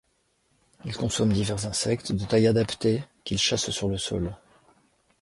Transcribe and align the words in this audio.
Il 0.83 0.97
consomme 0.97 1.31
divers 1.31 1.67
insectes 1.67 2.11
de 2.11 2.25
taille 2.25 2.47
adaptée 2.47 3.03
qu'il 3.23 3.37
chasse 3.37 3.69
sur 3.69 3.87
le 3.87 3.99
sol. 3.99 4.33